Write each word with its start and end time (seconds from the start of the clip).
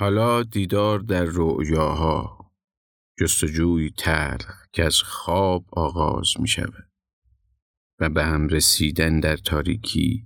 حالا 0.00 0.42
دیدار 0.42 0.98
در 0.98 1.24
رؤیاها 1.24 2.50
جستجوی 3.20 3.90
تلخ 3.90 4.66
که 4.72 4.84
از 4.84 5.02
خواب 5.02 5.64
آغاز 5.72 6.28
می 6.40 6.48
شود 6.48 6.90
و 7.98 8.08
به 8.08 8.24
هم 8.24 8.48
رسیدن 8.48 9.20
در 9.20 9.36
تاریکی 9.36 10.24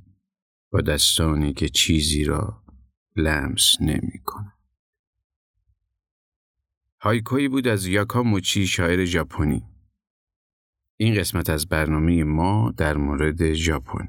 با 0.72 0.80
دستانی 0.80 1.52
که 1.52 1.68
چیزی 1.68 2.24
را 2.24 2.62
لمس 3.16 3.76
نمی 3.80 4.18
کنه. 4.24 4.52
هایکوی 7.00 7.48
بود 7.48 7.68
از 7.68 7.86
یاکا 7.86 8.22
موچی 8.22 8.66
شاعر 8.66 9.04
ژاپنی. 9.04 9.62
این 10.96 11.14
قسمت 11.14 11.50
از 11.50 11.68
برنامه 11.68 12.24
ما 12.24 12.74
در 12.76 12.96
مورد 12.96 13.52
ژاپن 13.52 14.08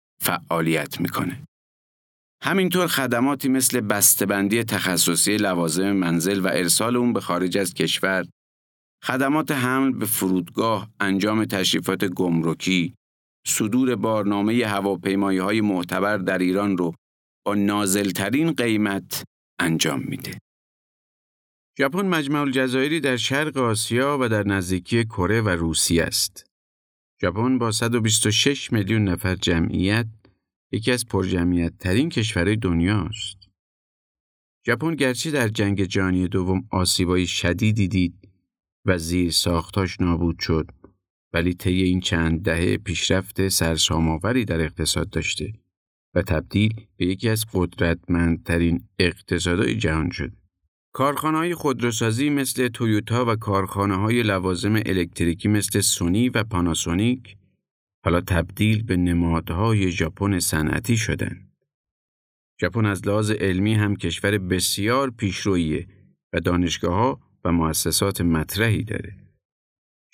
فعالیت 0.21 1.01
می‌کنه. 1.01 1.43
همینطور 2.43 2.87
خدماتی 2.87 3.49
مثل 3.49 3.81
بسته‌بندی 3.81 4.63
تخصصی 4.63 5.37
لوازم 5.37 5.91
منزل 5.91 6.39
و 6.39 6.47
ارسال 6.47 6.95
اون 6.95 7.13
به 7.13 7.21
خارج 7.21 7.57
از 7.57 7.73
کشور، 7.73 8.25
خدمات 9.03 9.51
حمل 9.51 9.91
به 9.91 10.05
فرودگاه، 10.05 10.89
انجام 10.99 11.45
تشریفات 11.45 12.05
گمرکی، 12.05 12.95
صدور 13.47 13.95
بارنامه 13.95 14.65
هواپیمایی 14.65 15.39
های 15.39 15.61
معتبر 15.61 16.17
در 16.17 16.37
ایران 16.37 16.77
رو 16.77 16.93
با 17.45 17.55
نازلترین 17.55 18.51
قیمت 18.51 19.23
انجام 19.59 20.03
میده. 20.07 20.37
ژاپن 21.79 22.05
مجمع 22.05 22.39
الجزایری 22.39 22.99
در 22.99 23.17
شرق 23.17 23.57
آسیا 23.57 24.17
و 24.21 24.29
در 24.29 24.43
نزدیکی 24.43 25.05
کره 25.05 25.41
و 25.41 25.49
روسیه 25.49 26.03
است. 26.03 26.50
ژاپن 27.21 27.57
با 27.57 27.71
126 27.71 28.73
میلیون 28.73 29.03
نفر 29.03 29.35
جمعیت 29.35 30.07
یکی 30.71 30.91
از 30.91 31.07
پرجمعیت 31.07 31.77
ترین 31.77 32.09
کشورهای 32.09 32.55
دنیاست. 32.55 33.37
ژاپن 34.65 34.95
گرچه 34.95 35.31
در 35.31 35.47
جنگ 35.47 35.83
جهانی 35.83 36.27
دوم 36.27 36.67
آسیبایی 36.71 37.27
شدیدی 37.27 37.87
دید 37.87 38.29
و 38.85 38.97
زیر 38.97 39.31
ساختاش 39.31 40.01
نابود 40.01 40.39
شد 40.39 40.71
ولی 41.33 41.53
طی 41.53 41.83
این 41.83 41.99
چند 41.99 42.41
دهه 42.43 42.77
پیشرفت 42.77 43.47
سرسام‌آوری 43.47 44.45
در 44.45 44.61
اقتصاد 44.61 45.09
داشته 45.09 45.53
و 46.15 46.21
تبدیل 46.21 46.73
به 46.97 47.05
یکی 47.05 47.29
از 47.29 47.45
قدرتمندترین 47.53 48.87
اقتصادهای 48.99 49.75
جهان 49.75 50.09
شد. 50.09 50.40
کارخانه 50.93 51.37
های 51.37 51.55
خودروسازی 51.55 52.29
مثل 52.29 52.67
تویوتا 52.67 53.25
و 53.25 53.35
کارخانه 53.35 53.95
های 53.95 54.23
لوازم 54.23 54.75
الکتریکی 54.75 55.47
مثل 55.47 55.79
سونی 55.79 56.29
و 56.29 56.43
پاناسونیک 56.43 57.37
حالا 58.05 58.21
تبدیل 58.21 58.83
به 58.83 58.97
نمادهای 58.97 59.91
ژاپن 59.91 60.39
صنعتی 60.39 60.97
شدند. 60.97 61.51
ژاپن 62.61 62.85
از 62.85 63.07
لحاظ 63.07 63.31
علمی 63.31 63.73
هم 63.73 63.95
کشور 63.95 64.37
بسیار 64.37 65.09
پیشرویه 65.09 65.87
و 66.33 66.39
دانشگاه 66.39 66.93
ها 66.93 67.19
و 67.45 67.51
مؤسسات 67.51 68.21
مطرحی 68.21 68.83
داره. 68.83 69.15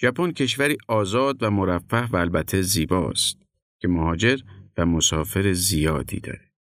ژاپن 0.01 0.31
کشوری 0.31 0.77
آزاد 0.87 1.43
و 1.43 1.51
مرفه 1.51 2.05
و 2.05 2.15
البته 2.15 2.61
زیباست 2.61 3.37
که 3.79 3.87
مهاجر 3.87 4.39
و 4.77 4.85
مسافر 4.85 5.53
زیادی 5.53 6.19
داره. 6.19 6.51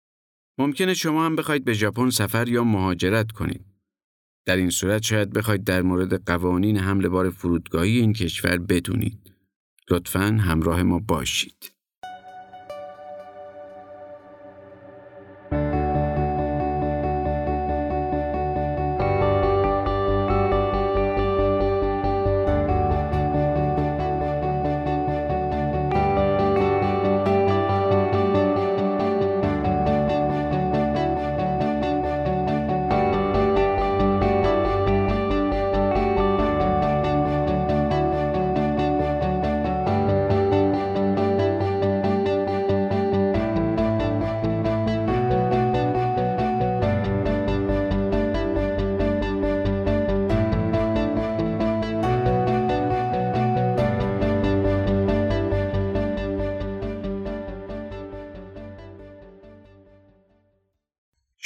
ممکنه 0.58 0.94
شما 0.94 1.26
هم 1.26 1.36
بخواید 1.36 1.64
به 1.64 1.72
ژاپن 1.72 2.10
سفر 2.10 2.48
یا 2.48 2.64
مهاجرت 2.64 3.32
کنید. 3.32 3.75
در 4.46 4.56
این 4.56 4.70
صورت 4.70 5.02
شاید 5.02 5.32
بخواید 5.32 5.64
در 5.64 5.82
مورد 5.82 6.24
قوانین 6.24 6.78
حمل 6.78 7.08
بار 7.08 7.30
فرودگاهی 7.30 7.98
این 7.98 8.12
کشور 8.12 8.58
بدونید. 8.58 9.34
لطفاً 9.90 10.38
همراه 10.40 10.82
ما 10.82 10.98
باشید. 10.98 11.75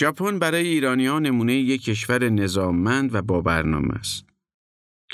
ژاپن 0.00 0.38
برای 0.38 0.66
ایرانیان 0.66 1.26
نمونه 1.26 1.54
یک 1.54 1.84
کشور 1.84 2.28
نظاممند 2.28 3.14
و 3.14 3.22
با 3.22 3.40
برنامه 3.40 3.94
است. 3.94 4.24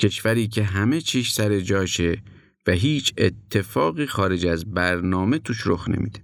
کشوری 0.01 0.47
که 0.47 0.63
همه 0.63 1.01
چیش 1.01 1.31
سر 1.31 1.59
جاشه 1.59 2.23
و 2.67 2.71
هیچ 2.71 3.13
اتفاقی 3.17 4.05
خارج 4.05 4.45
از 4.45 4.65
برنامه 4.65 5.39
توش 5.39 5.67
رخ 5.67 5.89
نمیده. 5.89 6.19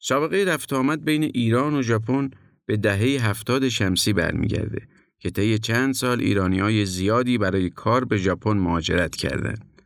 سابقه 0.00 0.44
رفت 0.44 0.72
آمد 0.72 1.04
بین 1.04 1.22
ایران 1.22 1.74
و 1.74 1.82
ژاپن 1.82 2.30
به 2.66 2.76
دهه 2.76 3.28
هفتاد 3.28 3.68
شمسی 3.68 4.12
برمیگرده 4.12 4.88
که 5.18 5.30
طی 5.30 5.58
چند 5.58 5.94
سال 5.94 6.20
ایرانی 6.20 6.60
های 6.60 6.86
زیادی 6.86 7.38
برای 7.38 7.70
کار 7.70 8.04
به 8.04 8.16
ژاپن 8.16 8.56
مهاجرت 8.56 9.16
کردند. 9.16 9.82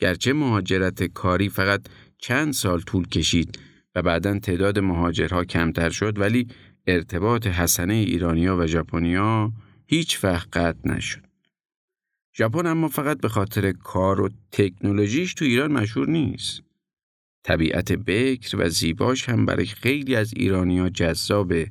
گرچه 0.00 0.32
مهاجرت 0.32 1.02
کاری 1.04 1.48
فقط 1.48 1.80
چند 2.18 2.52
سال 2.52 2.80
طول 2.80 3.08
کشید 3.08 3.58
و 3.98 4.02
بعدا 4.02 4.38
تعداد 4.38 4.78
مهاجرها 4.78 5.44
کمتر 5.44 5.90
شد 5.90 6.18
ولی 6.18 6.48
ارتباط 6.86 7.46
حسنه 7.46 7.94
ایرانیا 7.94 8.56
و 8.56 8.66
ژاپنیا 8.66 9.52
هیچ 9.86 10.24
وقت 10.24 10.56
قطع 10.56 10.88
نشد. 10.88 11.22
ژاپن 12.36 12.66
اما 12.66 12.88
فقط 12.88 13.20
به 13.20 13.28
خاطر 13.28 13.72
کار 13.72 14.20
و 14.20 14.28
تکنولوژیش 14.52 15.34
تو 15.34 15.44
ایران 15.44 15.72
مشهور 15.72 16.08
نیست. 16.08 16.62
طبیعت 17.44 17.92
بکر 17.92 18.56
و 18.56 18.68
زیباش 18.68 19.28
هم 19.28 19.46
برای 19.46 19.66
خیلی 19.66 20.16
از 20.16 20.32
ایرانیا 20.32 20.88
جذابه 20.88 21.70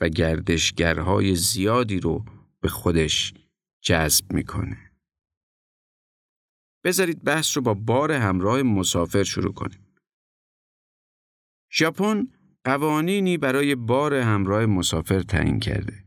و 0.00 0.08
گردشگرهای 0.08 1.36
زیادی 1.36 2.00
رو 2.00 2.24
به 2.60 2.68
خودش 2.68 3.34
جذب 3.82 4.32
می‌کنه. 4.32 4.78
بذارید 6.84 7.24
بحث 7.24 7.56
رو 7.56 7.62
با 7.62 7.74
بار 7.74 8.12
همراه 8.12 8.62
مسافر 8.62 9.22
شروع 9.22 9.52
کنیم. 9.52 9.83
ژاپن 11.76 12.28
قوانینی 12.64 13.38
برای 13.38 13.74
بار 13.74 14.14
همراه 14.14 14.66
مسافر 14.66 15.20
تعیین 15.20 15.60
کرده. 15.60 16.04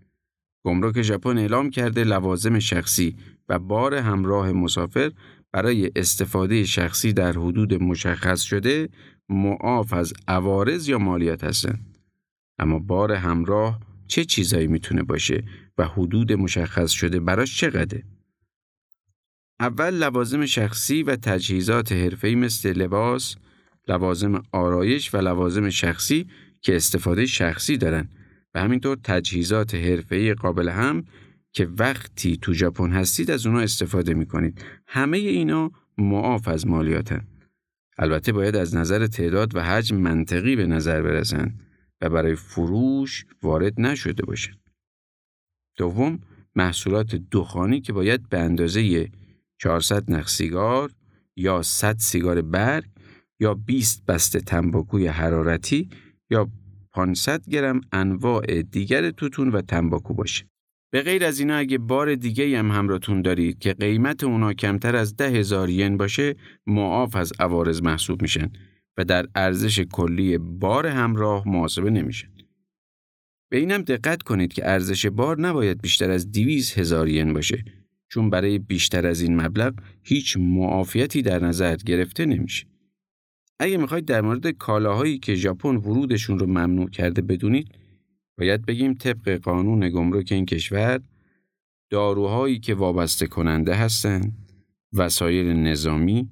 گمرک 0.65 1.01
ژاپن 1.01 1.37
اعلام 1.37 1.69
کرده 1.69 2.03
لوازم 2.03 2.59
شخصی 2.59 3.15
و 3.49 3.59
بار 3.59 3.95
همراه 3.95 4.51
مسافر 4.51 5.11
برای 5.51 5.91
استفاده 5.95 6.63
شخصی 6.63 7.13
در 7.13 7.31
حدود 7.31 7.83
مشخص 7.83 8.41
شده 8.41 8.89
معاف 9.29 9.93
از 9.93 10.13
عوارض 10.27 10.89
یا 10.89 10.97
مالیات 10.97 11.43
هستند. 11.43 11.97
اما 12.59 12.79
بار 12.79 13.11
همراه 13.11 13.79
چه 14.07 14.25
چیزایی 14.25 14.67
می‌تونه 14.67 15.03
باشه 15.03 15.43
و 15.77 15.87
حدود 15.87 16.33
مشخص 16.33 16.91
شده 16.91 17.19
براش 17.19 17.57
چقدره؟ 17.57 18.03
اول 19.59 19.93
لوازم 19.93 20.45
شخصی 20.45 21.03
و 21.03 21.15
تجهیزات 21.15 21.91
حرفه‌ای 21.91 22.35
مثل 22.35 22.73
لباس، 22.73 23.35
لوازم 23.87 24.43
آرایش 24.51 25.13
و 25.13 25.17
لوازم 25.17 25.69
شخصی 25.69 26.27
که 26.61 26.75
استفاده 26.75 27.25
شخصی 27.25 27.77
دارن 27.77 28.09
و 28.53 28.61
همینطور 28.61 28.97
تجهیزات 29.03 29.75
حرفه‌ای 29.75 30.33
قابل 30.33 30.69
هم 30.69 31.05
که 31.51 31.65
وقتی 31.77 32.37
تو 32.37 32.53
ژاپن 32.53 32.91
هستید 32.91 33.31
از 33.31 33.45
اونها 33.45 33.61
استفاده 33.61 34.13
می‌کنید. 34.13 34.61
همه 34.87 35.17
اینا 35.17 35.71
معاف 35.97 36.47
از 36.47 36.67
مالیاتن. 36.67 37.27
البته 37.97 38.31
باید 38.31 38.55
از 38.55 38.75
نظر 38.75 39.07
تعداد 39.07 39.55
و 39.55 39.63
حجم 39.63 39.97
منطقی 39.97 40.55
به 40.55 40.67
نظر 40.67 41.01
برسن 41.01 41.53
و 42.01 42.09
برای 42.09 42.35
فروش 42.35 43.25
وارد 43.43 43.81
نشده 43.81 44.25
باشن. 44.25 44.53
دوم 45.77 46.19
محصولات 46.55 47.15
دخانی 47.15 47.81
که 47.81 47.93
باید 47.93 48.29
به 48.29 48.39
اندازه 48.39 49.09
400 49.57 50.11
نخ 50.11 50.27
سیگار 50.29 50.91
یا 51.35 51.61
100 51.61 51.97
سیگار 51.97 52.41
برگ 52.41 52.85
یا 53.39 53.53
20 53.53 54.05
بسته 54.05 54.39
تنباکوی 54.39 55.07
حرارتی 55.07 55.89
یا 56.29 56.49
500 56.93 57.49
گرم 57.49 57.81
انواع 57.91 58.61
دیگر 58.61 59.11
توتون 59.11 59.49
و 59.49 59.61
تنباکو 59.61 60.13
باشه. 60.13 60.45
به 60.91 61.01
غیر 61.01 61.25
از 61.25 61.39
اینا 61.39 61.55
اگه 61.55 61.77
بار 61.77 62.15
دیگه 62.15 62.59
هم 62.59 62.71
همراهتون 62.71 63.21
دارید 63.21 63.59
که 63.59 63.73
قیمت 63.73 64.23
اونا 64.23 64.53
کمتر 64.53 64.95
از 64.95 65.15
ده 65.15 65.29
هزار 65.29 65.69
ین 65.69 65.97
باشه 65.97 66.35
معاف 66.67 67.15
از 67.15 67.33
عوارض 67.39 67.81
محسوب 67.81 68.21
میشن 68.21 68.51
و 68.97 69.03
در 69.03 69.27
ارزش 69.35 69.79
کلی 69.79 70.37
بار 70.37 70.87
همراه 70.87 71.47
محاسبه 71.47 71.89
نمیشن. 71.89 72.27
به 73.49 73.57
اینم 73.57 73.81
دقت 73.81 74.23
کنید 74.23 74.53
که 74.53 74.69
ارزش 74.69 75.05
بار 75.05 75.41
نباید 75.41 75.81
بیشتر 75.81 76.11
از 76.11 76.31
200 76.31 76.77
هزار 76.77 77.09
ین 77.09 77.33
باشه 77.33 77.63
چون 78.09 78.29
برای 78.29 78.59
بیشتر 78.59 79.07
از 79.07 79.21
این 79.21 79.41
مبلغ 79.41 79.73
هیچ 80.03 80.37
معافیتی 80.39 81.21
در 81.21 81.43
نظر 81.43 81.75
گرفته 81.75 82.25
نمیشه. 82.25 82.67
اگه 83.59 83.77
می‌خواید 83.77 84.05
در 84.05 84.21
مورد 84.21 84.47
کالاهایی 84.47 85.17
که 85.19 85.35
ژاپن 85.35 85.75
ورودشون 85.75 86.39
رو 86.39 86.45
ممنوع 86.45 86.89
کرده 86.89 87.21
بدونید 87.21 87.67
باید 88.37 88.65
بگیم 88.65 88.93
طبق 88.93 89.29
قانون 89.29 89.89
گمرک 89.89 90.31
این 90.31 90.45
کشور 90.45 91.01
داروهایی 91.89 92.59
که 92.59 92.75
وابسته 92.75 93.27
کننده 93.27 93.75
هستند 93.75 94.33
وسایل 94.93 95.47
نظامی 95.47 96.29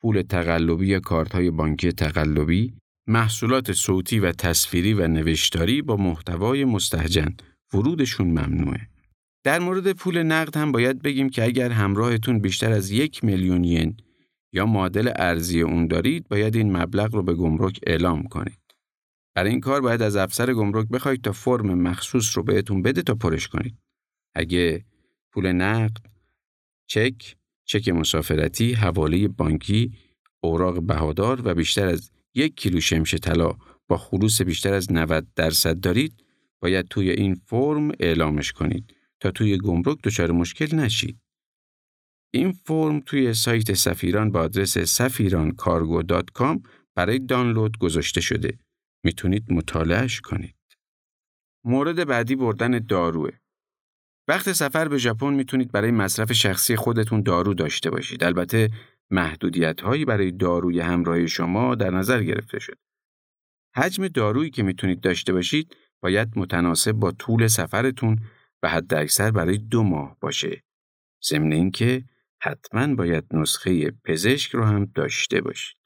پول 0.00 0.22
تقلبی 0.22 0.86
یا 0.86 1.00
کارت‌های 1.00 1.50
بانکی 1.50 1.92
تقلبی 1.92 2.74
محصولات 3.06 3.72
صوتی 3.72 4.18
و 4.18 4.32
تصویری 4.32 4.94
و 4.94 5.08
نوشتاری 5.08 5.82
با 5.82 5.96
محتوای 5.96 6.64
مستهجن 6.64 7.34
ورودشون 7.74 8.26
ممنوعه. 8.26 8.88
در 9.44 9.58
مورد 9.58 9.92
پول 9.92 10.22
نقد 10.22 10.56
هم 10.56 10.72
باید 10.72 11.02
بگیم 11.02 11.28
که 11.28 11.44
اگر 11.44 11.70
همراهتون 11.70 12.38
بیشتر 12.38 12.72
از 12.72 12.90
یک 12.90 13.24
میلیون 13.24 13.64
ین 13.64 13.96
یا 14.54 14.66
معادل 14.66 15.12
ارزی 15.16 15.60
اون 15.60 15.86
دارید 15.86 16.28
باید 16.28 16.56
این 16.56 16.76
مبلغ 16.76 17.14
رو 17.14 17.22
به 17.22 17.34
گمرک 17.34 17.80
اعلام 17.86 18.22
کنید. 18.22 18.60
برای 19.34 19.50
این 19.50 19.60
کار 19.60 19.80
باید 19.80 20.02
از 20.02 20.16
افسر 20.16 20.54
گمرک 20.54 20.88
بخواید 20.88 21.22
تا 21.22 21.32
فرم 21.32 21.74
مخصوص 21.74 22.36
رو 22.36 22.42
بهتون 22.42 22.82
بده 22.82 23.02
تا 23.02 23.14
پرش 23.14 23.48
کنید. 23.48 23.78
اگه 24.34 24.84
پول 25.32 25.52
نقد، 25.52 25.96
چک، 26.86 27.36
چک 27.64 27.88
مسافرتی، 27.88 28.72
حواله 28.72 29.28
بانکی، 29.28 29.92
اوراق 30.40 30.82
بهادار 30.82 31.42
و 31.44 31.54
بیشتر 31.54 31.86
از 31.86 32.10
یک 32.34 32.56
کیلو 32.56 32.80
شمش 32.80 33.14
طلا 33.14 33.52
با 33.88 33.96
خلوص 33.96 34.42
بیشتر 34.42 34.74
از 34.74 34.92
90 34.92 35.26
درصد 35.36 35.80
دارید 35.80 36.24
باید 36.60 36.88
توی 36.88 37.10
این 37.10 37.34
فرم 37.34 37.92
اعلامش 38.00 38.52
کنید 38.52 38.94
تا 39.20 39.30
توی 39.30 39.58
گمرک 39.58 39.98
دچار 40.04 40.32
مشکل 40.32 40.74
نشید. 40.74 41.23
این 42.34 42.52
فرم 42.52 43.00
توی 43.00 43.34
سایت 43.34 43.74
سفیران 43.74 44.30
با 44.30 44.40
آدرس 44.40 44.78
safirancargo.com 45.02 46.68
برای 46.94 47.18
دانلود 47.18 47.78
گذاشته 47.78 48.20
شده. 48.20 48.58
می‌تونید 49.04 49.52
مطالعهش 49.52 50.20
کنید. 50.20 50.56
مورد 51.64 52.06
بعدی 52.06 52.36
بردن 52.36 52.78
داروه. 52.78 53.30
وقت 54.28 54.52
سفر 54.52 54.88
به 54.88 54.98
ژاپن 54.98 55.34
می‌تونید 55.34 55.72
برای 55.72 55.90
مصرف 55.90 56.32
شخصی 56.32 56.76
خودتون 56.76 57.22
دارو 57.22 57.54
داشته 57.54 57.90
باشید. 57.90 58.24
البته 58.24 58.70
محدودیت 59.10 59.80
هایی 59.80 60.04
برای 60.04 60.30
داروی 60.30 60.80
همراه 60.80 61.26
شما 61.26 61.74
در 61.74 61.90
نظر 61.90 62.22
گرفته 62.22 62.58
شد. 62.58 62.78
حجم 63.76 64.08
دارویی 64.08 64.50
که 64.50 64.62
می‌تونید 64.62 65.00
داشته 65.00 65.32
باشید 65.32 65.76
باید 66.02 66.38
متناسب 66.38 66.92
با 66.92 67.12
طول 67.12 67.46
سفرتون 67.46 68.18
و 68.62 68.68
حد 68.68 68.94
اکثر 68.94 69.30
برای 69.30 69.58
دو 69.58 69.82
ماه 69.82 70.16
باشه. 70.20 70.62
ضمن 71.24 71.52
اینکه 71.52 72.04
حتما 72.44 72.94
باید 72.94 73.24
نسخه 73.30 73.90
پزشک 74.04 74.50
رو 74.54 74.64
هم 74.64 74.84
داشته 74.84 75.40
باشید. 75.40 75.76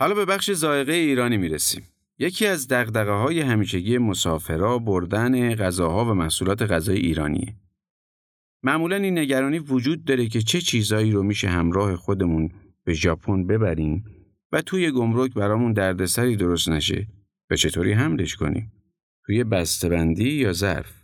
حالا 0.00 0.14
به 0.14 0.24
بخش 0.24 0.50
زائقه 0.50 0.92
ایرانی 0.92 1.36
می‌رسیم. 1.36 1.82
یکی 2.18 2.46
از 2.46 2.68
دقدقه 2.68 3.12
های 3.12 3.40
همیشگی 3.40 3.98
مسافرا 3.98 4.78
بردن 4.78 5.54
غذاها 5.54 6.04
و 6.04 6.14
محصولات 6.14 6.62
غذای 6.62 6.98
ایرانیه. 6.98 7.56
معمولا 8.62 8.96
این 8.96 9.18
نگرانی 9.18 9.58
وجود 9.58 10.04
داره 10.04 10.26
که 10.26 10.40
چه 10.40 10.60
چیزایی 10.60 11.12
رو 11.12 11.22
میشه 11.22 11.48
همراه 11.48 11.96
خودمون 11.96 12.50
به 12.84 12.92
ژاپن 12.92 13.46
ببریم 13.46 14.04
و 14.52 14.62
توی 14.62 14.90
گمرک 14.90 15.34
برامون 15.34 15.72
دردسری 15.72 16.36
درست 16.36 16.68
نشه 16.68 17.06
و 17.50 17.56
چطوری 17.56 17.92
حملش 17.92 18.36
کنیم 18.36 18.72
توی 19.26 19.44
بسته‌بندی 19.44 20.30
یا 20.30 20.52
ظرف 20.52 21.02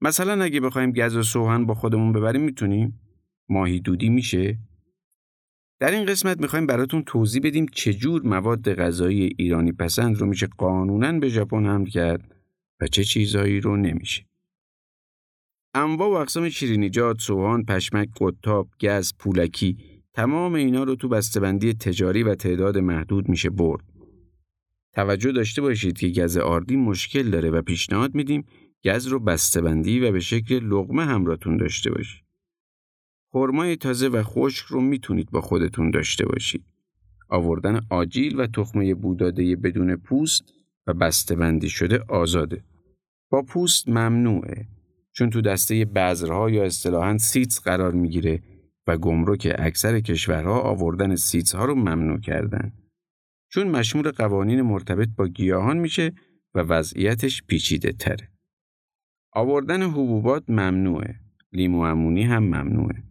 مثلا 0.00 0.44
اگه 0.44 0.60
بخوایم 0.60 0.92
گز 0.92 1.16
و 1.16 1.22
سوهن 1.22 1.66
با 1.66 1.74
خودمون 1.74 2.12
ببریم 2.12 2.40
می‌تونیم 2.40 3.00
ماهی 3.48 3.80
دودی 3.80 4.08
میشه 4.08 4.58
در 5.78 5.90
این 5.90 6.04
قسمت 6.04 6.40
می‌خوایم 6.40 6.66
براتون 6.66 7.02
توضیح 7.02 7.40
بدیم 7.44 7.66
چجور 7.72 8.22
مواد 8.22 8.74
غذایی 8.74 9.34
ایرانی 9.38 9.72
پسند 9.72 10.16
رو 10.16 10.26
میشه 10.26 10.46
قانونا 10.58 11.12
به 11.12 11.28
ژاپن 11.28 11.66
حمل 11.66 11.86
کرد 11.86 12.34
و 12.80 12.86
چه 12.86 13.04
چیزهایی 13.04 13.60
رو 13.60 13.76
نمیشه. 13.76 14.26
انواع 15.74 16.08
و 16.08 16.12
اقسام 16.12 16.48
شیرینیجات، 16.48 17.20
سوهان، 17.20 17.64
پشمک، 17.64 18.08
قطاب، 18.20 18.68
گز، 18.80 19.12
پولکی 19.18 19.78
تمام 20.14 20.54
اینا 20.54 20.84
رو 20.84 20.94
تو 20.94 21.08
بسته‌بندی 21.08 21.74
تجاری 21.74 22.22
و 22.22 22.34
تعداد 22.34 22.78
محدود 22.78 23.28
میشه 23.28 23.50
برد. 23.50 23.84
توجه 24.94 25.32
داشته 25.32 25.62
باشید 25.62 25.98
که 25.98 26.08
گز 26.08 26.36
آردی 26.36 26.76
مشکل 26.76 27.30
داره 27.30 27.50
و 27.50 27.62
پیشنهاد 27.62 28.14
میدیم 28.14 28.44
گز 28.84 29.06
رو 29.06 29.20
بسته‌بندی 29.20 30.00
و 30.00 30.12
به 30.12 30.20
شکل 30.20 30.64
لقمه 30.64 31.04
همراهتون 31.04 31.56
داشته 31.56 31.90
باشید. 31.90 32.25
خرمای 33.32 33.76
تازه 33.76 34.08
و 34.08 34.22
خشک 34.22 34.66
رو 34.66 34.80
می‌تونید 34.80 35.30
با 35.30 35.40
خودتون 35.40 35.90
داشته 35.90 36.26
باشید. 36.26 36.64
آوردن 37.28 37.80
آجیل 37.90 38.40
و 38.40 38.46
تخمه 38.46 38.94
بوداده 38.94 39.56
بدون 39.56 39.96
پوست 39.96 40.52
و 40.86 40.94
بسته‌بندی 40.94 41.68
شده 41.68 42.00
آزاده. 42.08 42.64
با 43.30 43.42
پوست 43.42 43.88
ممنوعه 43.88 44.66
چون 45.12 45.30
تو 45.30 45.40
دسته 45.40 45.84
بذرها 45.84 46.50
یا 46.50 46.64
اصطلاحاً 46.64 47.18
seeds 47.18 47.60
قرار 47.60 47.92
می‌گیره 47.92 48.42
و 48.86 48.96
گمرک 48.98 49.54
اکثر 49.58 50.00
کشورها 50.00 50.60
آوردن 50.60 51.16
seeds 51.16 51.54
ها 51.54 51.64
رو 51.64 51.74
ممنوع 51.74 52.20
کردن. 52.20 52.72
چون 53.48 53.68
مشمول 53.68 54.10
قوانین 54.10 54.62
مرتبط 54.62 55.08
با 55.16 55.28
گیاهان 55.28 55.78
میشه 55.78 56.12
و 56.54 56.60
وضعیتش 56.60 57.42
پیچیده 57.42 57.92
تره. 57.92 58.28
آوردن 59.32 59.82
حبوبات 59.82 60.50
ممنوعه. 60.50 61.20
لیمو 61.52 61.80
امونی 61.80 62.22
هم 62.22 62.44
ممنوعه. 62.44 63.02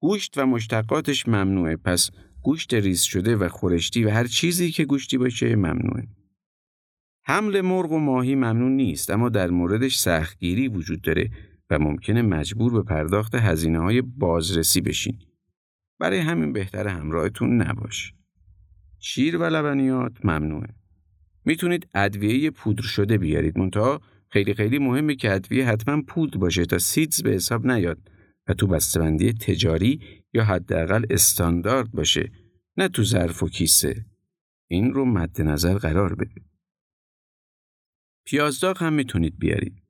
گوشت 0.00 0.38
و 0.38 0.46
مشتقاتش 0.46 1.28
ممنوعه 1.28 1.76
پس 1.76 2.10
گوشت 2.42 2.74
ریز 2.74 3.02
شده 3.02 3.36
و 3.36 3.48
خورشتی 3.48 4.04
و 4.04 4.10
هر 4.10 4.24
چیزی 4.24 4.70
که 4.70 4.84
گوشتی 4.84 5.18
باشه 5.18 5.56
ممنوعه. 5.56 6.08
حمل 7.24 7.60
مرغ 7.60 7.92
و 7.92 7.98
ماهی 7.98 8.34
ممنوع 8.34 8.70
نیست 8.70 9.10
اما 9.10 9.28
در 9.28 9.50
موردش 9.50 9.98
سختگیری 9.98 10.68
وجود 10.68 11.00
داره 11.00 11.30
و 11.70 11.78
ممکنه 11.78 12.22
مجبور 12.22 12.72
به 12.72 12.82
پرداخت 12.82 13.34
هزینه 13.34 13.78
های 13.78 14.02
بازرسی 14.02 14.80
بشین. 14.80 15.18
برای 15.98 16.18
همین 16.18 16.52
بهتر 16.52 16.88
همراهتون 16.88 17.62
نباش. 17.62 18.14
شیر 18.98 19.36
و 19.36 19.44
لبنیات 19.44 20.24
ممنوعه. 20.24 20.74
می‌تونید 21.44 21.88
ادویه 21.94 22.50
پودر 22.50 22.82
شده 22.82 23.18
بیارید 23.18 23.58
منتها 23.58 24.00
خیلی 24.28 24.54
خیلی 24.54 24.78
مهمه 24.78 25.14
که 25.14 25.34
ادویه 25.34 25.68
حتما 25.68 26.02
پودر 26.02 26.38
باشه 26.38 26.64
تا 26.64 26.78
سیدز 26.78 27.22
به 27.22 27.30
حساب 27.30 27.66
نیاد 27.66 27.98
تو 28.54 28.66
بسته‌بندی 28.66 29.32
تجاری 29.32 30.00
یا 30.34 30.44
حداقل 30.44 31.06
استاندارد 31.10 31.92
باشه 31.92 32.32
نه 32.76 32.88
تو 32.88 33.04
ظرف 33.04 33.42
و 33.42 33.48
کیسه. 33.48 34.04
این 34.68 34.92
رو 34.92 35.04
مد 35.04 35.42
نظر 35.42 35.74
قرار 35.78 36.14
بدید 36.14 36.44
پیازداغ 38.24 38.82
هم 38.82 38.92
می‌تونید 38.92 39.38
بیارید. 39.38 39.82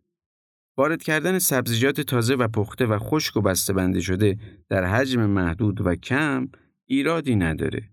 وارد 0.76 1.02
کردن 1.02 1.38
سبزیجات 1.38 2.00
تازه 2.00 2.34
و 2.34 2.48
پخته 2.48 2.86
و 2.86 2.98
خشک 2.98 3.36
و 3.36 3.40
بسته‌بندی 3.40 4.02
شده 4.02 4.38
در 4.68 4.84
حجم 4.84 5.26
محدود 5.26 5.86
و 5.86 5.94
کم 5.94 6.48
ایرادی 6.86 7.36
نداره. 7.36 7.90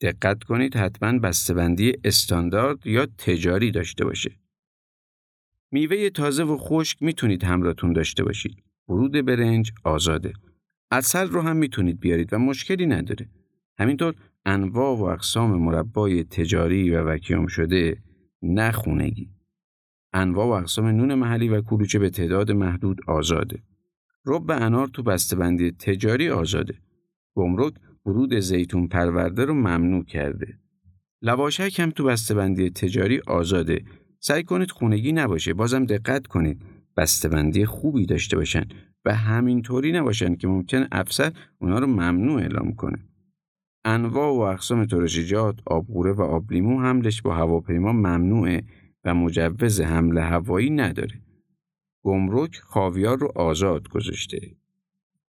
دقت 0.00 0.44
کنید 0.44 0.76
حتما 0.76 1.18
بسته‌بندی 1.18 1.92
استاندارد 2.04 2.86
یا 2.86 3.06
تجاری 3.18 3.70
داشته 3.70 4.04
باشه. 4.04 4.36
میوه 5.70 6.10
تازه 6.10 6.44
و 6.44 6.56
خشک 6.56 7.02
می‌تونید 7.02 7.44
همراهتون 7.44 7.92
داشته 7.92 8.24
باشید. 8.24 8.65
ورود 8.88 9.12
برنج 9.12 9.72
آزاده. 9.84 10.32
اصل 10.90 11.28
رو 11.28 11.40
هم 11.40 11.56
می‌تونید 11.56 12.00
بیارید 12.00 12.32
و 12.32 12.38
مشکلی 12.38 12.86
نداره. 12.86 13.28
همینطور 13.78 14.14
انواع 14.44 14.96
و 14.96 15.02
اقسام 15.02 15.58
مربای 15.62 16.24
تجاری 16.24 16.90
و 16.90 17.02
وکیوم 17.02 17.46
شده 17.46 18.02
نخونگی. 18.42 19.30
انواع 20.12 20.46
و 20.46 20.50
اقسام 20.50 20.86
نون 20.86 21.14
محلی 21.14 21.48
و 21.48 21.60
کلوچه 21.60 21.98
به 21.98 22.10
تعداد 22.10 22.52
محدود 22.52 22.98
آزاده. 23.06 23.62
رب 24.26 24.50
انار 24.50 24.88
تو 24.88 25.02
بسته‌بندی 25.02 25.70
تجاری 25.70 26.30
آزاده. 26.30 26.74
گمرک 27.34 27.74
ورود 28.06 28.38
زیتون 28.38 28.88
پرورده 28.88 29.44
رو 29.44 29.54
ممنوع 29.54 30.04
کرده. 30.04 30.58
لواشک 31.22 31.80
هم 31.80 31.90
تو 31.90 32.04
بسته‌بندی 32.04 32.70
تجاری 32.70 33.20
آزاده. 33.26 33.84
سعی 34.20 34.42
کنید 34.42 34.70
خونگی 34.70 35.12
نباشه. 35.12 35.54
بازم 35.54 35.84
دقت 35.84 36.26
کنید. 36.26 36.62
بسته‌بندی 36.96 37.64
خوبی 37.64 38.06
داشته 38.06 38.36
باشن 38.36 38.64
و 39.04 39.14
همینطوری 39.14 39.92
نباشن 39.92 40.36
که 40.36 40.48
ممکن 40.48 40.86
افسر 40.92 41.32
اونا 41.58 41.78
رو 41.78 41.86
ممنوع 41.86 42.40
اعلام 42.40 42.72
کنه. 42.72 42.98
انواع 43.84 44.32
و 44.32 44.38
اقسام 44.38 44.84
ترشیجات، 44.84 45.60
آبغوره 45.66 46.12
و 46.12 46.22
آبلیمو 46.22 46.80
حملش 46.80 47.22
با 47.22 47.34
هواپیما 47.34 47.92
ممنوعه 47.92 48.62
و 49.04 49.14
مجوز 49.14 49.80
حمل 49.80 50.18
هوایی 50.18 50.70
نداره. 50.70 51.20
گمرک 52.04 52.56
خاویار 52.56 53.18
رو 53.18 53.32
آزاد 53.34 53.88
گذاشته. 53.88 54.56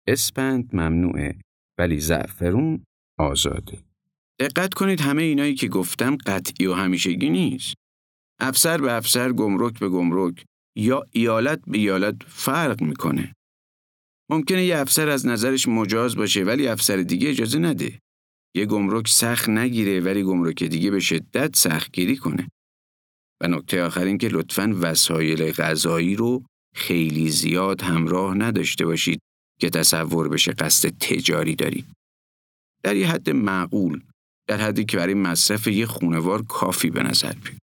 اسپند 0.07 0.71
ممنوعه 0.73 1.38
ولی 1.79 2.00
زعفرون 2.00 2.85
آزاده. 3.19 3.79
دقت 4.38 4.75
کنید 4.75 5.00
همه 5.00 5.23
اینایی 5.23 5.55
که 5.55 5.69
گفتم 5.69 6.17
قطعی 6.26 6.67
و 6.67 6.75
همیشگی 6.75 7.31
نیست. 7.31 7.75
افسر 8.40 8.79
به 8.79 8.93
افسر 8.93 9.33
گمرک 9.33 9.79
به 9.79 9.88
گمرک 9.88 10.45
یا 10.77 11.07
ایالت 11.11 11.61
به 11.67 11.79
ایالت 11.79 12.17
فرق 12.27 12.83
می‌کنه. 12.83 13.35
ممکنه 14.31 14.65
یه 14.65 14.79
افسر 14.79 15.09
از 15.09 15.27
نظرش 15.27 15.69
مجاز 15.69 16.17
باشه 16.17 16.45
ولی 16.45 16.69
افسر 16.69 16.97
دیگه 16.97 17.29
اجازه 17.29 17.59
نده. 17.59 17.99
یه 18.57 18.67
گمرک 18.67 19.09
سخت 19.09 19.49
نگیره 19.49 20.00
ولی 20.00 20.23
گمرک 20.23 20.62
دیگه 20.62 20.91
به 20.91 21.00
شدت 21.00 21.57
سختگیری 21.57 22.17
کنه. 22.17 22.49
و 23.43 23.49
نکته 23.49 23.83
آخر 23.83 24.05
این 24.05 24.19
که 24.19 24.29
لطفاً 24.29 24.77
وسایل 24.81 25.53
غذایی 25.53 26.17
رو 26.17 26.45
خیلی 26.75 27.29
زیاد 27.29 27.83
همراه 27.83 28.35
نداشته 28.35 28.87
باشید 28.87 29.21
که 29.61 29.71
تصور 29.71 30.29
بشه 30.29 30.53
قصد 30.53 30.89
تجاری 30.89 31.55
دارید. 31.55 31.87
در 32.83 32.97
یه 32.97 33.11
حد 33.11 33.31
معقول، 33.31 34.03
در 34.49 34.61
حدی 34.61 34.85
که 34.85 34.97
برای 34.97 35.15
مصرف 35.15 35.67
یه 35.67 35.87
خونوار 35.87 36.43
کافی 36.43 36.91
به 36.91 37.03
نظر 37.03 37.33
بیاد. 37.33 37.59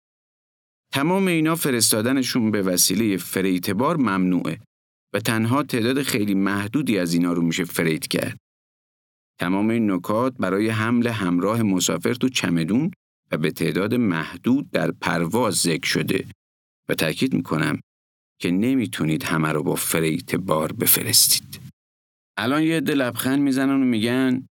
تمام 0.96 1.28
اینا 1.28 1.56
فرستادنشون 1.56 2.52
به 2.52 2.62
وسیله 2.62 3.18
فریتبار 3.18 3.98
ممنوعه 3.98 4.60
و 5.14 5.20
تنها 5.20 5.64
تعداد 5.64 6.02
خیلی 6.02 6.34
محدودی 6.34 7.00
از 7.00 7.14
اینا 7.14 7.34
رو 7.34 7.42
میشه 7.42 7.64
فریت 7.64 8.08
کرد. 8.08 8.38
تمام 9.40 9.70
این 9.70 9.92
نکات 9.92 10.34
برای 10.40 10.70
حمل 10.70 11.08
همراه 11.08 11.64
مسافر 11.64 12.14
تو 12.14 12.30
چمدون 12.30 12.92
و 13.32 13.38
به 13.38 13.52
تعداد 13.52 13.94
محدود 13.94 14.72
در 14.72 14.92
پرواز 14.92 15.56
ذکر 15.56 15.88
شده 15.88 16.26
و 16.90 16.94
تاکید 16.94 17.34
می‌کنم 17.34 17.80
که 18.42 18.52
نمی‌تونید 18.52 19.24
همه 19.24 19.52
رو 19.52 19.64
با 19.64 19.76
فریت 19.76 20.36
بار 20.36 20.72
بفرستید. 20.72 21.60
الان 22.38 22.64
یه 22.64 22.78
عده 22.78 22.94
لبخند 22.94 23.40
می‌زنن 23.40 23.82
و 23.82 23.86
میگن 23.86 24.48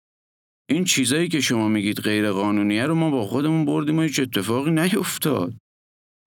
این 0.70 0.84
چیزایی 0.84 1.28
که 1.28 1.42
شما 1.42 1.68
میگید 1.68 2.00
غیر 2.00 2.32
قانونیه 2.32 2.86
رو 2.86 2.96
ما 2.96 3.10
با 3.10 3.26
خودمون 3.26 3.66
بردیم 3.66 3.98
و 3.98 4.02
هیچ 4.02 4.20
اتفاقی 4.20 4.72
نیفتاد. 4.72 5.54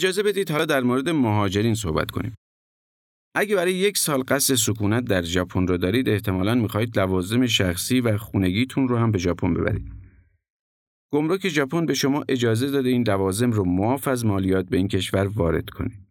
اجازه 0.00 0.22
بدید 0.22 0.50
حالا 0.50 0.64
در 0.64 0.80
مورد 0.80 1.08
مهاجرین 1.08 1.74
صحبت 1.74 2.10
کنیم. 2.10 2.34
اگه 3.34 3.56
برای 3.56 3.74
یک 3.74 3.98
سال 3.98 4.22
قصد 4.22 4.54
سکونت 4.54 5.04
در 5.04 5.22
ژاپن 5.22 5.66
رو 5.66 5.76
دارید 5.76 6.08
احتمالاً 6.08 6.54
می‌خواهید 6.54 6.98
لوازم 6.98 7.46
شخصی 7.46 8.00
و 8.00 8.18
خونگیتون 8.18 8.88
رو 8.88 8.96
هم 8.96 9.10
به 9.10 9.18
ژاپن 9.18 9.54
ببرید. 9.54 9.92
گمرک 11.12 11.48
ژاپن 11.48 11.86
به 11.86 11.94
شما 11.94 12.24
اجازه 12.28 12.70
داده 12.70 12.88
این 12.88 13.08
لوازم 13.08 13.50
رو 13.50 13.64
معاف 13.64 14.08
از 14.08 14.26
مالیات 14.26 14.68
به 14.68 14.76
این 14.76 14.88
کشور 14.88 15.26
وارد 15.26 15.70
کنید. 15.70 16.06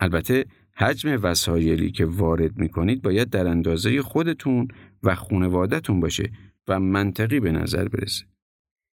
البته 0.00 0.44
حجم 0.74 1.20
وسایلی 1.22 1.90
که 1.90 2.06
وارد 2.06 2.58
می‌کنید 2.58 3.02
باید 3.02 3.30
در 3.30 3.46
اندازه 3.48 4.02
خودتون 4.02 4.68
و 5.02 5.14
خونوادتون 5.14 6.00
باشه 6.00 6.30
و 6.68 6.80
منطقی 6.80 7.40
به 7.40 7.52
نظر 7.52 7.88
برسه. 7.88 8.24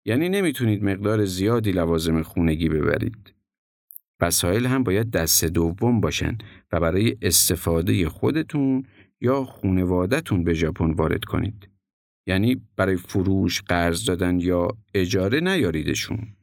یعنی 0.07 0.29
نمی‌تونید 0.29 0.85
مقدار 0.85 1.25
زیادی 1.25 1.73
لوازم 1.73 2.23
خونگی 2.23 2.69
ببرید. 2.69 3.38
وسایل 4.21 4.67
هم 4.67 4.83
باید 4.83 5.11
دست 5.11 5.45
دوم 5.45 6.01
باشن 6.01 6.39
و 6.73 6.81
برای 6.81 7.17
استفاده 7.23 8.09
خودتون 8.09 8.83
یا 9.21 9.45
خونوادتون 9.45 10.45
به 10.45 10.55
ژاپن 10.55 10.91
وارد 10.91 11.25
کنید. 11.25 11.69
یعنی 12.27 12.63
برای 12.77 12.97
فروش، 12.97 13.63
قرض 13.63 14.05
دادن 14.05 14.41
یا 14.41 14.69
اجاره 14.95 15.41
نیاریدشون. 15.41 16.37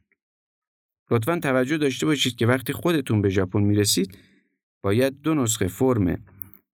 لطفا 1.10 1.38
توجه 1.38 1.78
داشته 1.78 2.06
باشید 2.06 2.34
که 2.34 2.46
وقتی 2.46 2.72
خودتون 2.72 3.22
به 3.22 3.28
ژاپن 3.28 3.60
می‌رسید 3.60 4.18
باید 4.82 5.20
دو 5.20 5.34
نسخه 5.34 5.66
فرم 5.66 6.24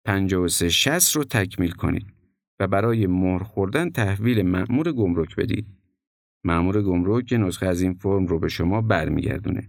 5360 0.04 1.16
رو 1.16 1.24
تکمیل 1.24 1.70
کنید 1.70 2.06
و 2.60 2.66
برای 2.66 3.06
مهر 3.06 3.42
خوردن 3.42 3.90
تحویل 3.90 4.42
مأمور 4.42 4.92
گمرک 4.92 5.36
بدید. 5.36 5.66
مأمور 6.44 6.82
گمرک 6.82 7.32
نسخه 7.32 7.66
از 7.66 7.82
این 7.82 7.94
فرم 7.94 8.26
رو 8.26 8.38
به 8.38 8.48
شما 8.48 8.80
برمیگردونه. 8.80 9.68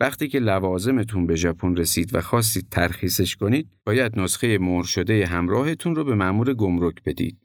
وقتی 0.00 0.28
که 0.28 0.38
لوازمتون 0.38 1.26
به 1.26 1.34
ژاپن 1.34 1.76
رسید 1.76 2.14
و 2.14 2.20
خواستید 2.20 2.68
ترخیصش 2.70 3.36
کنید، 3.36 3.70
باید 3.86 4.18
نسخه 4.18 4.58
مهر 4.58 4.82
شده 4.82 5.26
همراهتون 5.26 5.94
رو 5.94 6.04
به 6.04 6.14
مأمور 6.14 6.54
گمرک 6.54 7.02
بدید. 7.02 7.38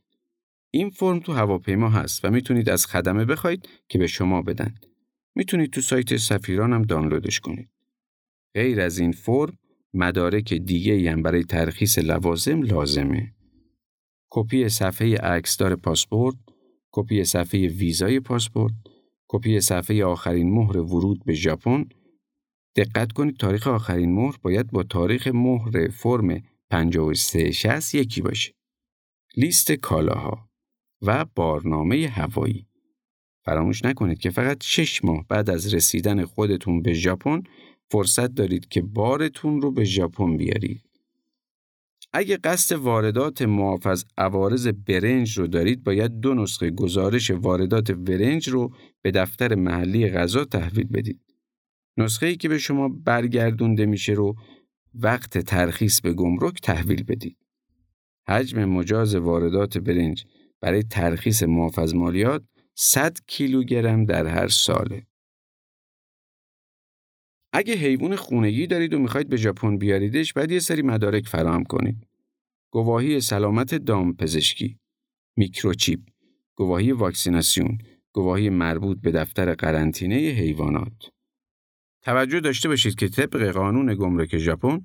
این 0.73 0.89
فرم 0.89 1.19
تو 1.19 1.33
هواپیما 1.33 1.89
هست 1.89 2.25
و 2.25 2.31
می‌تونید 2.31 2.69
از 2.69 2.85
خدمه 2.85 3.25
بخواید 3.25 3.69
که 3.89 3.99
به 3.99 4.07
شما 4.07 4.41
بدن. 4.41 4.75
می‌تونید 5.35 5.71
تو 5.71 5.81
سایت 5.81 6.17
سفیران 6.17 6.73
هم 6.73 6.81
دانلودش 6.81 7.39
کنید. 7.39 7.69
غیر 8.53 8.81
از 8.81 8.99
این 8.99 9.11
فرم 9.11 9.57
مدارک 9.93 10.53
دیگه 10.53 11.11
هم 11.11 11.21
برای 11.21 11.43
ترخیص 11.43 11.99
لوازم 11.99 12.61
لازمه. 12.61 13.33
کپی 14.29 14.69
صفحه 14.69 15.17
عکسدار 15.17 15.75
پاسپورت، 15.75 16.35
کپی 16.91 17.23
صفحه 17.23 17.67
ویزای 17.67 18.19
پاسپورت، 18.19 18.73
کپی 19.27 19.59
صفحه 19.59 20.05
آخرین 20.05 20.53
مهر 20.53 20.77
ورود 20.77 21.25
به 21.25 21.33
ژاپن. 21.33 21.85
دقت 22.75 23.11
کنید 23.11 23.37
تاریخ 23.37 23.67
آخرین 23.67 24.15
مهر 24.15 24.37
باید 24.41 24.71
با 24.71 24.83
تاریخ 24.83 25.27
مهر 25.27 25.87
فرم 25.87 26.41
5360 26.69 27.95
یکی 27.95 28.21
باشه. 28.21 28.53
لیست 29.37 29.71
کالاها 29.71 30.49
و 31.01 31.25
بارنامه 31.35 32.07
هوایی. 32.07 32.67
فراموش 33.45 33.85
نکنید 33.85 34.19
که 34.19 34.29
فقط 34.29 34.63
شش 34.63 35.03
ماه 35.03 35.25
بعد 35.27 35.49
از 35.49 35.73
رسیدن 35.73 36.25
خودتون 36.25 36.81
به 36.81 36.93
ژاپن 36.93 37.43
فرصت 37.91 38.27
دارید 38.27 38.67
که 38.67 38.81
بارتون 38.81 39.61
رو 39.61 39.71
به 39.71 39.83
ژاپن 39.83 40.37
بیارید. 40.37 40.81
اگه 42.13 42.37
قصد 42.37 42.75
واردات 42.75 43.41
معاف 43.41 43.87
از 43.87 44.05
عوارض 44.17 44.67
برنج 44.67 45.37
رو 45.37 45.47
دارید 45.47 45.83
باید 45.83 46.19
دو 46.19 46.33
نسخه 46.33 46.69
گزارش 46.69 47.31
واردات 47.31 47.91
برنج 47.91 48.49
رو 48.49 48.73
به 49.01 49.11
دفتر 49.11 49.55
محلی 49.55 50.09
غذا 50.09 50.45
تحویل 50.45 50.87
بدید. 50.87 51.30
نسخه 51.97 52.25
ای 52.25 52.35
که 52.35 52.49
به 52.49 52.57
شما 52.57 52.89
برگردونده 52.89 53.85
میشه 53.85 54.13
رو 54.13 54.35
وقت 54.93 55.37
ترخیص 55.37 56.01
به 56.01 56.13
گمرک 56.13 56.61
تحویل 56.61 57.03
بدید. 57.03 57.37
حجم 58.27 58.65
مجاز 58.65 59.15
واردات 59.15 59.77
برنج 59.77 60.25
برای 60.61 60.83
ترخیص 60.83 61.43
معاف 61.43 61.79
از 61.79 61.95
مالیات 61.95 62.43
100 62.75 63.17
کیلوگرم 63.27 64.05
در 64.05 64.27
هر 64.27 64.47
ساله. 64.47 65.07
اگه 67.53 67.73
حیوان 67.73 68.15
خونگی 68.15 68.67
دارید 68.67 68.93
و 68.93 68.99
می‌خواید 68.99 69.29
به 69.29 69.37
ژاپن 69.37 69.77
بیاریدش 69.77 70.33
باید 70.33 70.51
یه 70.51 70.59
سری 70.59 70.81
مدارک 70.81 71.27
فراهم 71.27 71.63
کنید. 71.63 72.07
گواهی 72.73 73.21
سلامت 73.21 73.75
دام 73.75 74.15
پزشکی، 74.15 74.79
میکروچیپ، 75.37 75.99
گواهی 76.55 76.91
واکسیناسیون، 76.91 77.77
گواهی 78.13 78.49
مربوط 78.49 79.01
به 79.01 79.11
دفتر 79.11 79.53
قرنطینه 79.53 80.15
حیوانات. 80.15 81.11
توجه 82.03 82.39
داشته 82.39 82.69
باشید 82.69 82.95
که 82.95 83.09
طبق 83.09 83.51
قانون 83.51 83.95
گمرک 83.95 84.37
ژاپن 84.37 84.81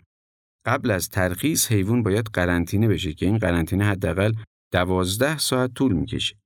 قبل 0.65 0.91
از 0.91 1.09
ترخیص 1.09 1.73
حیوان 1.73 2.03
باید 2.03 2.27
قرنطینه 2.27 2.89
بشه 2.89 3.13
که 3.13 3.27
این 3.27 3.39
قرنطینه 3.39 3.85
حداقل 3.85 4.33
دوازده 4.73 5.39
ساعت 5.39 5.75
طول 5.75 5.93
می‌کشه. 5.93 6.37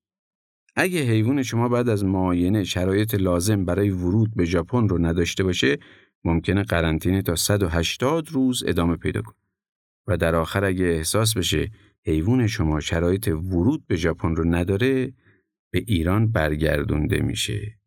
اگه 0.77 1.01
حیوان 1.01 1.43
شما 1.43 1.69
بعد 1.69 1.89
از 1.89 2.05
معاینه 2.05 2.65
شرایط 2.65 3.15
لازم 3.15 3.65
برای 3.65 3.91
ورود 3.91 4.35
به 4.37 4.45
ژاپن 4.45 4.89
رو 4.89 5.07
نداشته 5.07 5.45
باشه 5.45 5.79
ممکنه 6.25 6.63
قرنطینه 6.63 7.23
تا 7.23 7.37
180 7.37 8.29
روز 8.29 8.65
ادامه 8.67 8.97
پیدا 8.97 9.23
کنه 9.23 9.37
و 10.07 10.17
در 10.17 10.35
آخر 10.35 10.65
اگه 10.65 10.85
احساس 10.85 11.37
بشه 11.37 11.71
حیوان 12.07 12.47
شما 12.47 12.81
شرایط 12.81 13.29
ورود 13.29 13.87
به 13.87 13.97
ژاپن 13.97 14.37
رو 14.37 14.55
نداره 14.55 15.13
به 15.73 15.85
ایران 15.87 16.33
برگردونده 16.33 17.23
میشه 17.23 17.80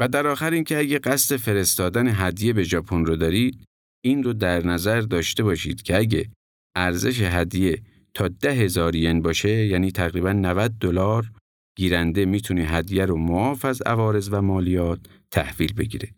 و 0.00 0.08
در 0.08 0.26
آخر 0.26 0.50
اینکه 0.50 0.78
اگه 0.78 0.98
قصد 0.98 1.36
فرستادن 1.36 2.08
هدیه 2.08 2.52
به 2.52 2.62
ژاپن 2.62 3.04
رو 3.04 3.16
دارید 3.16 3.64
این 4.04 4.22
رو 4.22 4.32
در 4.32 4.66
نظر 4.66 5.00
داشته 5.00 5.42
باشید 5.42 5.82
که 5.82 5.96
اگه 5.96 6.30
ارزش 6.76 7.20
هدیه 7.20 7.82
تا 8.14 8.28
ده 8.28 8.52
هزار 8.52 8.94
ین 8.94 9.22
باشه 9.22 9.66
یعنی 9.66 9.90
تقریبا 9.90 10.32
90 10.32 10.72
دلار 10.80 11.30
گیرنده 11.76 12.24
می‌تونه 12.24 12.62
هدیه 12.62 13.04
رو 13.04 13.16
معاف 13.16 13.64
از 13.64 13.82
عوارض 13.82 14.28
و 14.32 14.42
مالیات 14.42 15.00
تحویل 15.30 15.72
بگیره. 15.72 16.14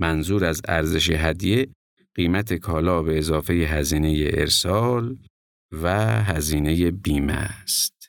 منظور 0.00 0.44
از 0.44 0.60
ارزش 0.68 1.10
هدیه 1.10 1.68
قیمت 2.14 2.54
کالا 2.54 3.02
به 3.02 3.18
اضافه 3.18 3.52
هزینه 3.52 4.30
ارسال 4.32 5.18
و 5.82 5.88
هزینه 6.22 6.90
بیمه 6.90 7.32
است. 7.32 8.03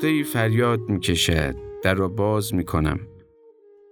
فاخته 0.00 0.12
ای 0.12 0.22
فریاد 0.22 0.80
می 0.80 1.00
کشد 1.00 1.56
در 1.82 1.94
را 1.94 2.08
باز 2.08 2.54
می 2.54 2.64
کنم 2.64 3.00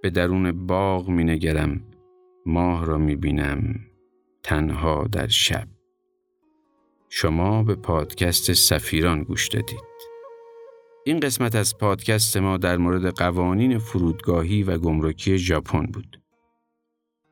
به 0.01 0.09
درون 0.09 0.67
باغ 0.67 1.09
می 1.09 1.23
نگرم 1.23 1.81
ماه 2.45 2.85
را 2.85 2.97
می 2.97 3.15
بینم 3.15 3.79
تنها 4.43 5.07
در 5.11 5.27
شب. 5.27 5.67
شما 7.09 7.63
به 7.63 7.75
پادکست 7.75 8.53
سفیران 8.53 9.23
گوش 9.23 9.47
دادید. 9.47 9.79
این 11.05 11.19
قسمت 11.19 11.55
از 11.55 11.77
پادکست 11.77 12.37
ما 12.37 12.57
در 12.57 12.77
مورد 12.77 13.05
قوانین 13.05 13.77
فرودگاهی 13.77 14.63
و 14.63 14.77
گمرکی 14.77 15.37
ژاپن 15.37 15.85
بود. 15.85 16.21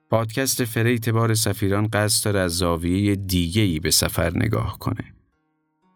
پادکست 0.09 0.63
فریت 0.63 1.09
بار 1.09 1.33
سفیران 1.33 1.87
قصد 1.93 2.25
داره 2.25 2.39
از 2.39 2.57
زاویه 2.57 3.15
دیگه‌ای 3.15 3.79
به 3.79 3.91
سفر 3.91 4.37
نگاه 4.37 4.79
کنه. 4.79 5.13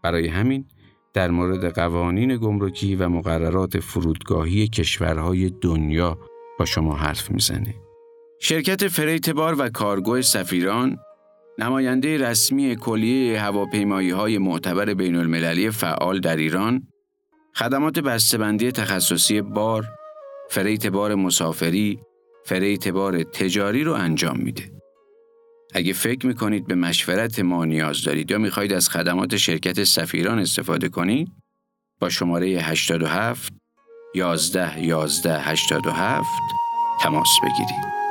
برای 0.03 0.27
همین 0.27 0.65
در 1.13 1.31
مورد 1.31 1.73
قوانین 1.73 2.37
گمرکی 2.37 2.95
و 2.95 3.09
مقررات 3.09 3.79
فرودگاهی 3.79 4.67
کشورهای 4.67 5.49
دنیا 5.61 6.17
با 6.59 6.65
شما 6.65 6.95
حرف 6.95 7.31
می‌زنه. 7.31 7.75
شرکت 8.41 8.87
freight 8.87 9.29
بار 9.29 9.55
و 9.59 9.69
کارگو 9.69 10.21
سفیران 10.21 10.97
نماینده 11.57 12.17
رسمی 12.17 12.75
کلیه 12.75 13.41
هواپیمایی 13.41 14.09
های 14.09 14.37
معتبر 14.37 14.93
بین 14.93 15.15
المللی 15.15 15.71
فعال 15.71 16.19
در 16.19 16.35
ایران 16.35 16.87
خدمات 17.55 17.99
بسته‌بندی 17.99 18.71
تخصصی 18.71 19.41
بار، 19.41 19.85
freight 20.49 20.87
بار 20.87 21.15
مسافری، 21.15 21.99
freight 22.45 22.87
بار 22.87 23.23
تجاری 23.23 23.83
رو 23.83 23.93
انجام 23.93 24.37
میده. 24.37 24.80
اگه 25.73 25.93
فکر 25.93 26.27
می‌کنید 26.27 26.67
به 26.67 26.75
مشورت 26.75 27.39
ما 27.39 27.65
نیاز 27.65 28.03
دارید 28.03 28.31
یا 28.31 28.37
می‌خواهید 28.37 28.73
از 28.73 28.89
خدمات 28.89 29.37
شرکت 29.37 29.83
سفیران 29.83 30.39
استفاده 30.39 30.89
کنید 30.89 31.31
با 32.01 32.09
شماره 32.09 32.47
87 32.47 33.53
11 34.15 34.83
11 34.83 35.39
87 35.39 36.27
تماس 37.01 37.29
بگیرید. 37.43 38.10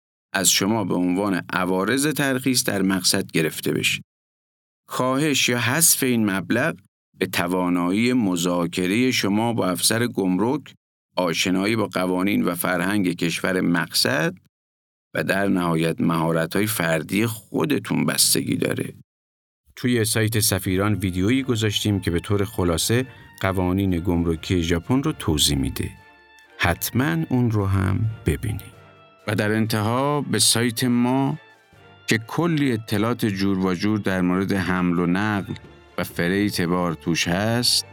از 0.33 0.51
شما 0.51 0.83
به 0.83 0.95
عنوان 0.95 1.41
عوارض 1.53 2.07
ترخیص 2.07 2.63
در 2.63 2.81
مقصد 2.81 3.31
گرفته 3.31 3.71
بشه. 3.71 4.01
کاهش 4.87 5.49
یا 5.49 5.59
حذف 5.59 6.03
این 6.03 6.29
مبلغ 6.29 6.75
به 7.19 7.25
توانایی 7.25 8.13
مذاکره 8.13 9.11
شما 9.11 9.53
با 9.53 9.69
افسر 9.69 10.07
گمرک، 10.07 10.73
آشنایی 11.17 11.75
با 11.75 11.87
قوانین 11.87 12.43
و 12.43 12.55
فرهنگ 12.55 13.13
کشور 13.13 13.61
مقصد 13.61 14.33
و 15.13 15.23
در 15.23 15.47
نهایت 15.47 16.01
مهارت‌های 16.01 16.67
فردی 16.67 17.25
خودتون 17.25 18.05
بستگی 18.05 18.55
داره. 18.55 18.93
توی 19.75 20.05
سایت 20.05 20.39
سفیران 20.39 20.93
ویدیویی 20.93 21.43
گذاشتیم 21.43 21.99
که 21.99 22.11
به 22.11 22.19
طور 22.19 22.45
خلاصه 22.45 23.07
قوانین 23.41 23.99
گمرکی 23.99 24.63
ژاپن 24.63 25.03
رو 25.03 25.11
توضیح 25.11 25.57
میده. 25.57 25.91
حتما 26.57 27.17
اون 27.29 27.51
رو 27.51 27.65
هم 27.65 27.99
ببینید. 28.25 28.80
و 29.27 29.35
در 29.35 29.51
انتها 29.51 30.21
به 30.21 30.39
سایت 30.39 30.83
ما 30.83 31.37
که 32.07 32.17
کلی 32.17 32.73
اطلاعات 32.73 33.25
جور 33.25 33.65
و 33.65 33.73
جور 33.73 33.99
در 33.99 34.21
مورد 34.21 34.53
حمل 34.53 34.99
و 34.99 35.05
نقل 35.05 35.53
و 35.97 36.03
فریت 36.03 36.61
بار 36.61 36.93
توش 36.93 37.27
هست 37.27 37.85